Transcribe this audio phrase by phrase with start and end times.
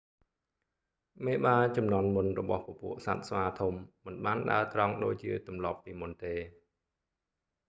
[1.25, 3.73] មេបាជំនាន់មុនរបស់ពពួកសត្វស្វាធំ
[4.05, 6.35] មិនបានដើរត្រង់ដូចជាទម្លាប់ពីមុនទេ